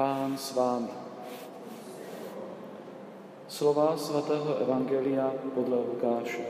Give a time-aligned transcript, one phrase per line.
[0.00, 0.88] Pán s vámi.
[3.52, 6.40] Slova svatého Evangelia podle Lukáše.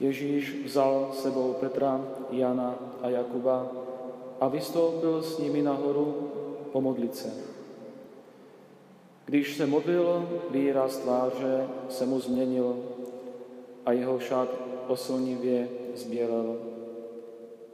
[0.00, 2.00] Ježíš vzal sebou Petra,
[2.32, 3.68] Jana a Jakuba
[4.40, 6.32] a vystoupil s nimi nahoru
[6.72, 7.28] pomodlit se.
[9.24, 12.76] Když se modlil, výraz tváře se mu změnil
[13.86, 14.48] a jeho šat
[14.88, 16.56] oslnivě zbělel.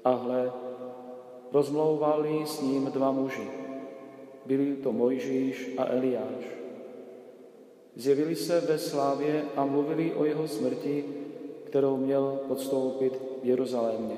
[0.04, 0.52] A hle,
[1.52, 3.48] rozmlouvali s ním dva muži.
[4.46, 6.44] Byli to Mojžíš a Eliáš.
[7.96, 11.04] Zjevili se ve slávě a mluvili o jeho smrti,
[11.64, 14.16] kterou měl podstoupit v Jeruzalémě.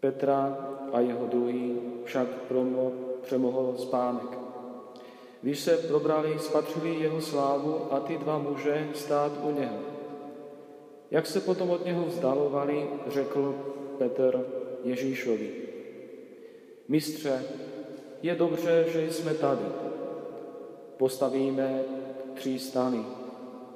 [0.00, 2.28] Petra a jeho druhý však
[3.22, 4.38] přemohl spánek.
[5.42, 9.76] Když se probrali, spatřili jeho slávu a ty dva muže stát u něho.
[11.12, 13.54] Jak se potom od něho vzdalovali, řekl
[13.98, 14.46] Petr
[14.84, 15.50] Ježíšovi.
[16.88, 17.42] Mistře,
[18.22, 19.64] je dobře, že jsme tady.
[20.96, 21.82] Postavíme
[22.34, 23.04] tři stany.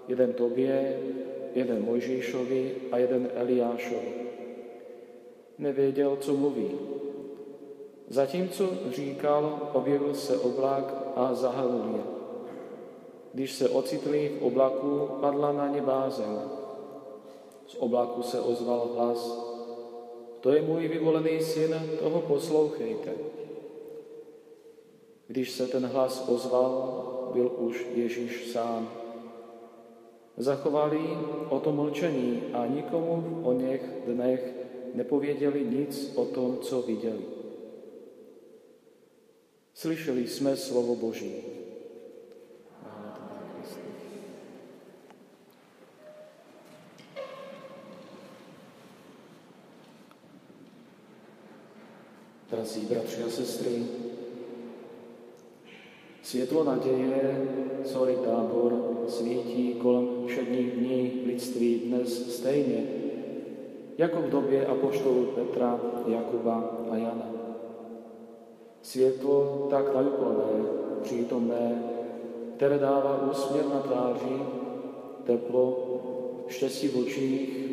[0.08, 1.00] Jeden tobě,
[1.54, 4.12] jeden Mojžíšovi a jeden Eliášovi.
[5.58, 6.70] Nevěděl, co mluví.
[8.08, 12.02] Zatímco říkal, objevil se oblak a zahalil je.
[13.32, 16.55] Když se ocitli v oblaku, padla na ně bázeň.
[17.66, 19.46] Z oblaku se ozval hlas.
[20.40, 23.12] To je můj vyvolený syn, toho poslouchejte.
[25.26, 28.90] Když se ten hlas ozval, byl už Ježíš sám.
[30.36, 31.00] Zachovali
[31.50, 34.54] o to mlčení a nikomu o něch dnech
[34.94, 37.24] nepověděli nic o tom, co viděli.
[39.74, 41.55] Slyšeli jsme slovo Boží.
[52.50, 53.82] Drazí bratři a sestry,
[56.22, 57.48] světlo naděje,
[57.84, 58.72] celý tábor
[59.08, 62.86] svítí kolem všedních dní lidství dnes stejně,
[63.98, 67.30] jako v době apoštolů Petra, Jakuba a Jana.
[68.82, 70.64] Světlo tak tajuplné,
[71.02, 71.82] přítomné,
[72.56, 74.42] které dává úsměv na tváři,
[75.24, 75.86] teplo,
[76.48, 77.66] štěstí v očích,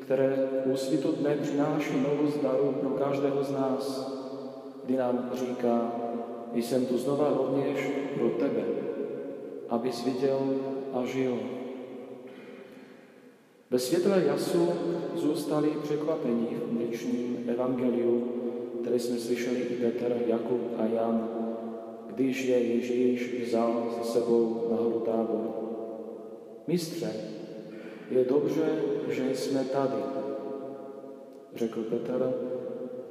[0.00, 4.17] které úsvitu dne přináší novou zdaru pro každého z nás,
[4.88, 5.92] kdy nám říká,
[6.54, 8.64] jsem tu znova rovněž pro tebe,
[9.68, 10.38] abys viděl
[10.92, 11.38] a žil.
[13.70, 14.68] Ve světle jasu
[15.14, 18.28] zůstali překvapení v dnešním evangeliu,
[18.80, 21.28] které jsme slyšeli i Petr, Jakub a Jan,
[22.14, 25.50] když je Ježíš vzal za sebou na horu tábor.
[26.66, 27.12] Mistře,
[28.10, 30.02] je dobře, že jsme tady,
[31.54, 32.32] řekl Petr,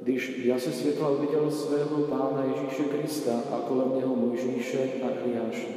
[0.08, 5.68] když já se světla uviděl svého pána Ježíše Krista a kolem něho Mojžíše a Eliáše.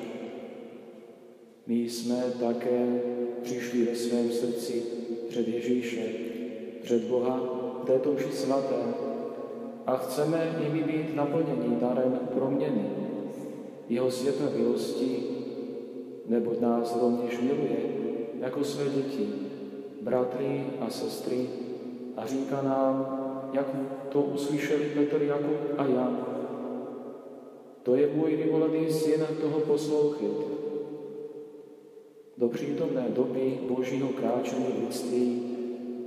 [1.67, 3.01] My jsme také
[3.41, 4.83] přišli ve svém srdci
[5.29, 6.01] před Ježíše,
[6.83, 7.39] před Boha
[7.85, 8.75] této vši svaté
[9.85, 12.89] a chceme jimi být naplněni darem proměny,
[13.89, 15.23] jeho světla milosti,
[16.27, 17.79] neboť nás rovněž miluje
[18.39, 19.29] jako své děti,
[20.01, 21.49] bratry a sestry
[22.17, 23.20] a říká nám,
[23.53, 23.67] jak
[24.09, 26.25] to uslyšeli Petr, Jakub a Jan.
[27.83, 30.43] To je můj vyvolený syn, toho poslouchejte.
[32.37, 35.51] Do přítomné doby božího kráčení lidství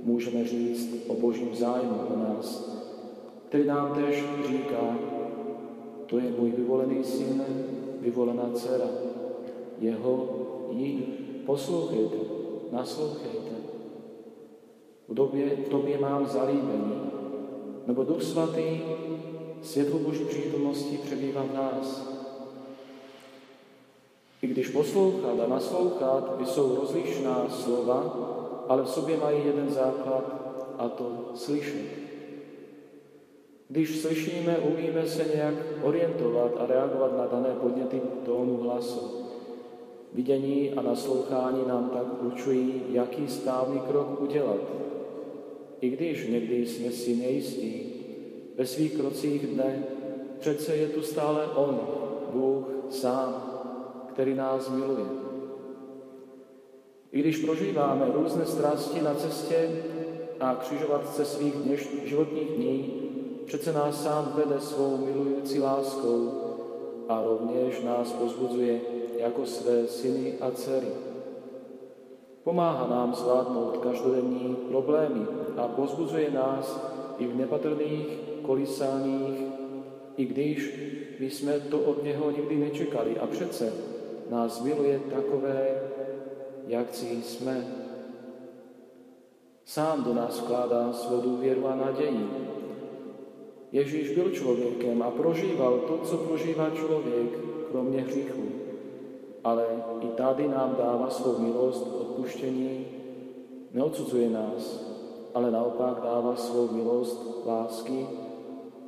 [0.03, 2.75] můžeme říct o božím zájmu o nás,
[3.47, 4.97] který nám tež říká,
[6.05, 7.43] to je můj vyvolený syn,
[8.01, 8.89] vyvolená dcera.
[9.79, 10.29] Jeho
[10.71, 11.03] jí
[11.45, 12.17] poslouchejte,
[12.71, 13.55] naslouchejte.
[15.07, 17.11] V době, v době mám zalíbení,
[17.87, 18.81] nebo Duch Svatý,
[19.61, 22.15] světlo Boží přítomnosti přebývá v nás.
[24.41, 28.17] I když poslouchat a naslouchat jsou rozlišná slova,
[28.67, 30.45] ale v sobě mají jeden základ,
[30.77, 31.85] a to slyšet.
[33.69, 39.25] Když slyšíme, umíme se nějak orientovat a reagovat na dané podněty tónu hlasu.
[40.13, 44.59] Vidění a naslouchání nám tak učují, jaký správný krok udělat.
[45.81, 47.93] I když někdy jsme si nejistí
[48.57, 49.83] ve svých krocích dne,
[50.39, 51.79] přece je tu stále On,
[52.33, 53.51] Bůh sám,
[54.13, 55.05] který nás miluje.
[57.11, 59.83] I když prožíváme různé strasti na cestě
[60.39, 62.93] a křižovatce svých dneš, životních dní,
[63.45, 66.31] přece nás sám vede svou milující láskou
[67.09, 68.81] a rovněž nás pozbuzuje
[69.17, 70.87] jako své syny a dcery.
[72.45, 75.25] Pomáhá nám zvládnout každodenní problémy
[75.57, 76.77] a pozbuzuje nás
[77.17, 78.07] i v nepatrných
[78.41, 79.41] kolisáních,
[80.17, 80.79] i když
[81.19, 83.17] my jsme to od něho nikdy nečekali.
[83.19, 83.73] A přece
[84.29, 85.81] nás miluje takové,
[86.67, 87.67] jak si jsme.
[89.65, 92.29] Sám do nás vkládá svou důvěru a naději.
[93.71, 97.39] Ježíš byl člověkem a prožíval to, co prožívá člověk,
[97.71, 98.43] kromě hříchu.
[99.45, 99.65] Ale
[100.01, 102.85] i tady nám dává svou milost, odpuštění,
[103.73, 104.81] neodsuzuje nás,
[105.33, 108.07] ale naopak dává svou milost, lásky,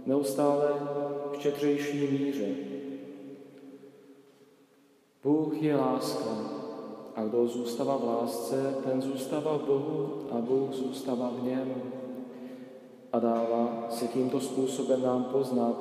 [0.06, 0.70] neustále
[1.32, 2.48] v štědřejší míře.
[5.24, 6.30] Bůh je láska
[7.16, 11.74] a kdo zůstává v lásce, ten zůstává v Bohu a Bůh zůstává v něm.
[13.14, 15.76] A dává se tímto způsobem nám poznat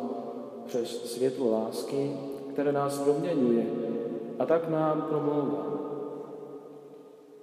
[0.66, 2.16] přes světlo lásky,
[2.52, 3.66] které nás proměňuje
[4.38, 5.66] a tak nám promlouvá.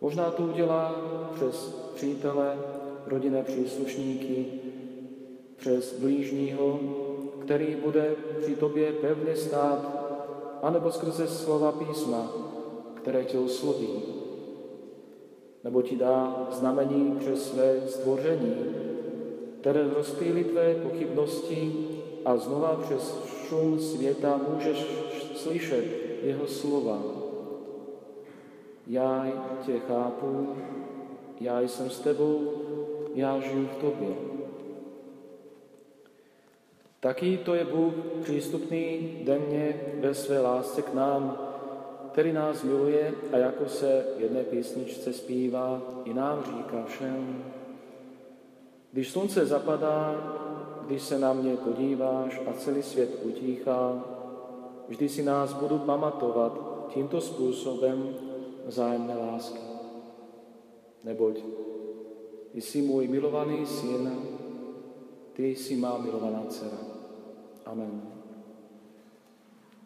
[0.01, 0.95] Možná to udělá
[1.35, 2.57] přes přítele,
[3.07, 4.45] rodinné příslušníky,
[5.55, 6.79] přes blížního,
[7.41, 10.03] který bude při tobě pevně stát,
[10.61, 12.31] anebo skrze slova písma,
[12.93, 14.03] které tě osloví.
[15.63, 18.55] Nebo ti dá znamení přes své stvoření,
[19.61, 21.87] které rozpílí tvé pochybnosti
[22.25, 24.85] a znova přes šum světa můžeš
[25.35, 25.85] slyšet
[26.23, 27.01] jeho slova.
[28.87, 29.27] Já
[29.65, 30.55] tě chápu,
[31.39, 32.53] já jsem s tebou,
[33.15, 34.15] já žiju v tobě.
[36.99, 37.93] Taký to je Bůh
[38.23, 41.37] přístupný denně ve své lásce k nám,
[42.11, 47.43] který nás miluje a jako se v jedné písničce zpívá, i nám říká všem.
[48.91, 50.15] Když slunce zapadá,
[50.85, 54.03] když se na mě podíváš a celý svět utíchá,
[54.87, 56.59] vždy si nás budu pamatovat
[56.93, 58.15] tímto způsobem
[58.65, 59.59] vzájemné lásky.
[61.03, 61.39] Neboť
[62.51, 64.19] ty jsi můj milovaný syn,
[65.33, 66.77] ty jsi má milovaná dcera.
[67.65, 68.12] Amen.